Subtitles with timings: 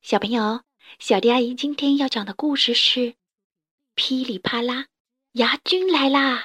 [0.00, 0.62] 小朋友，
[0.98, 3.00] 小迪阿姨今天要讲的故事是
[3.94, 4.86] 《噼里啪啦，
[5.32, 6.36] 牙菌来啦》。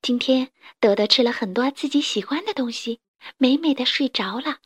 [0.00, 0.50] 今天
[0.80, 3.00] 豆豆吃了很多自己喜欢的东西，
[3.36, 4.60] 美美的睡着了。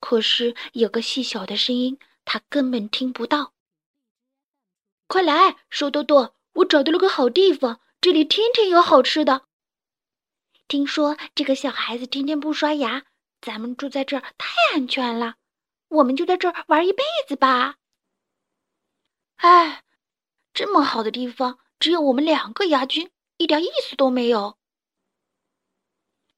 [0.00, 3.52] 可是有个细小的声音，他根本听不到。
[5.06, 9.46] 快来，瘦多多，我找到了个好地方，这里天天有好吃的。
[10.66, 13.04] 听说这个小孩子天天不刷牙，
[13.40, 15.36] 咱们住在这儿太安全了。
[15.88, 17.76] 我们就在这儿玩一辈子吧。
[19.36, 19.84] 哎，
[20.52, 24.58] 这么好的地方，只有我们两个牙菌，一点意思都没有。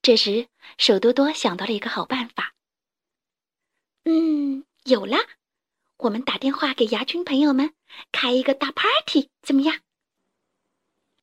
[0.02, 2.54] 这时，手多多想到了一个好办法。
[4.04, 5.18] 嗯，有啦，
[5.98, 7.74] 我们打电话给牙菌朋友们，
[8.12, 9.80] 开一个大 party，怎么样？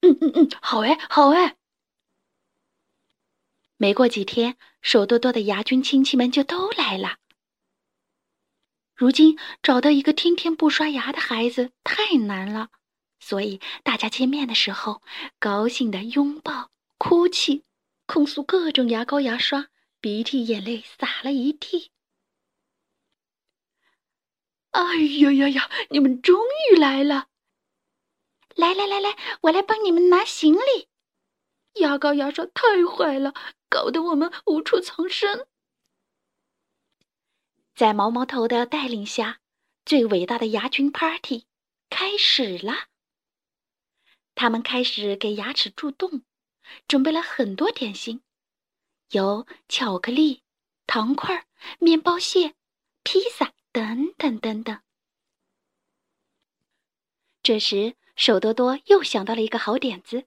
[0.02, 1.58] 嗯嗯嗯，好哎，好哎。
[3.78, 7.18] 没过几天，手多多的牙菌亲戚们就都来了。
[8.98, 12.70] 如今找到一个天天不刷牙的孩子太难了，
[13.20, 15.04] 所以大家见面的时候，
[15.38, 17.64] 高兴的拥抱、哭泣、
[18.08, 19.68] 控诉各种牙膏、牙刷，
[20.02, 21.92] 鼻涕眼泪洒了一地。
[24.72, 25.70] 哎呀呀呀！
[25.92, 27.28] 你们终于来了！
[28.56, 30.88] 来来来来，我来帮你们拿行李。
[31.82, 33.36] 牙膏、牙刷太坏了，
[33.70, 35.48] 搞得我们无处藏身。
[37.78, 39.40] 在毛毛头的带领下，
[39.86, 41.46] 最伟大的牙菌 Party
[41.92, 42.88] 开始了。
[44.34, 46.24] 他们开始给牙齿蛀洞，
[46.88, 48.24] 准备了很多点心，
[49.12, 50.42] 有巧克力、
[50.88, 51.46] 糖块、
[51.78, 52.56] 面包屑、
[53.04, 54.82] 披萨等等等等。
[57.44, 60.26] 这时，手多多又想到了一个好点子。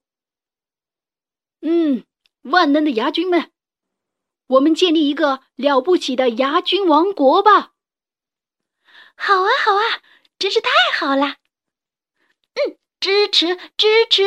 [1.63, 2.07] 嗯，
[2.43, 3.51] 万能的牙菌们！
[4.51, 7.73] 我们建立一个了不起的牙菌王国吧！
[9.15, 10.03] 好啊，好啊，
[10.41, 11.37] 真是太好了！
[12.55, 14.25] 嗯，支持支持！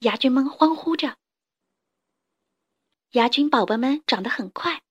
[0.00, 1.16] 牙菌们欢呼着。
[3.12, 4.82] 牙菌宝宝们长得很快，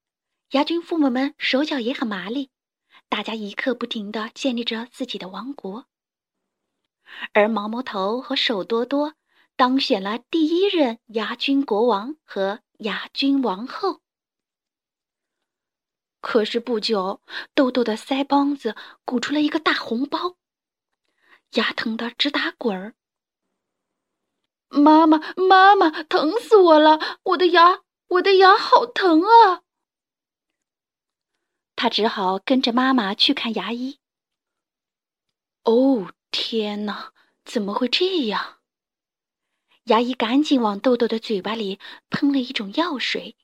[0.52, 2.50] 牙菌父母们手脚也很麻利，
[3.08, 5.86] 大家一刻不停的建立着自己的王国。
[7.32, 9.14] 而毛毛头和手多多
[9.56, 14.02] 当选了第一任牙菌国王和牙菌王后。
[16.28, 17.22] 可是不久，
[17.56, 20.36] 豆豆的腮帮子鼓出了一个大红包，
[21.54, 22.96] 牙疼得直打滚儿。
[24.68, 27.00] 妈妈，妈妈，疼死我了！
[27.24, 29.64] 我的牙，我的牙好疼啊！
[31.78, 34.00] 他只好跟着妈妈去看牙医。
[35.64, 37.14] 哦，天哪，
[37.46, 38.58] 怎么会这样？
[39.86, 41.80] 牙医赶紧往豆豆的嘴巴里
[42.10, 43.38] 喷了一种药水。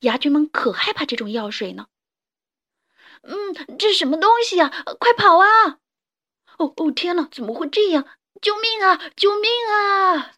[0.00, 1.88] 牙菌们可害怕这种药水呢。
[3.22, 4.68] 嗯，这什么东西呀？
[4.98, 5.80] 快跑啊！
[6.58, 8.06] 哦哦，天哪，怎么会这样？
[8.40, 9.10] 救命啊！
[9.16, 10.34] 救命啊！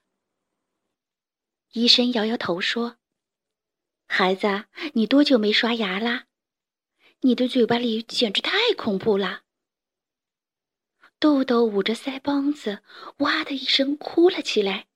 [1.72, 2.96] 医生摇摇头说
[4.08, 6.24] ：“孩子，你多久没刷牙啦？
[7.20, 9.42] 你的嘴巴里简直太恐怖了。”
[11.20, 12.82] 豆豆捂着腮帮子，
[13.18, 14.86] 哇的一声哭了起来。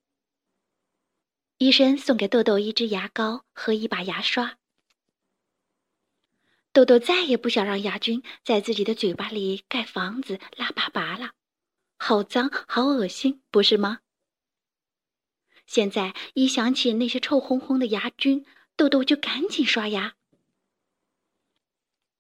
[1.62, 4.58] 医生送给豆豆一支牙膏和一把牙刷。
[6.72, 11.34] 豆豆再也不想让牙菌在自己的嘴巴里盖房子、拉粑粑了，
[11.96, 14.00] 好脏，好恶心，不是吗？
[15.64, 20.14] 现在一想起那些臭烘烘的牙菌，豆豆就赶紧刷牙。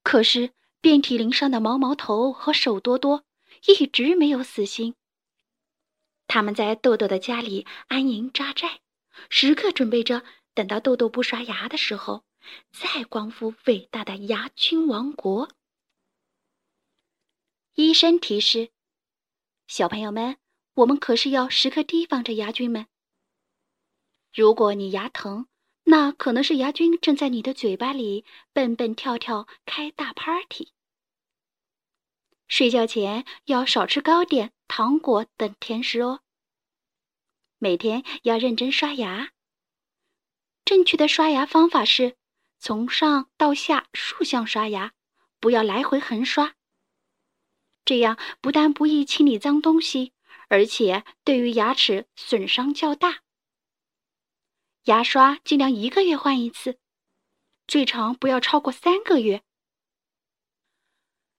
[0.04, 3.24] 可是遍体鳞伤的毛毛头和手多多
[3.66, 4.94] 一直没有死心，
[6.28, 8.78] 他们在豆豆的家里安营扎寨。
[9.28, 10.22] 时刻准备着，
[10.54, 12.24] 等到豆豆不刷牙的时候，
[12.70, 15.50] 再光复伟大的牙菌王国。
[17.74, 18.70] 医生提示：
[19.66, 20.36] 小朋友们，
[20.74, 22.86] 我们可是要时刻提防着牙菌们。
[24.32, 25.46] 如果你牙疼，
[25.84, 30.72] 那可能是牙菌正在你的嘴巴里蹦蹦跳跳，开大 party。
[32.48, 36.21] 睡觉前要少吃糕点、糖果等甜食哦。
[37.62, 39.30] 每天要认真刷牙。
[40.64, 42.16] 正确的刷牙方法是
[42.58, 44.94] 从上到下竖向刷牙，
[45.38, 46.56] 不要来回横刷。
[47.84, 50.12] 这样不但不易清理脏东西，
[50.48, 53.20] 而且对于牙齿损伤较大。
[54.86, 56.80] 牙刷尽量一个月换一次，
[57.68, 59.44] 最长不要超过三个月。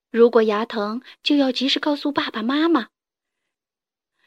[0.09, 2.92] 如果牙疼，就要及时告诉爸爸妈妈。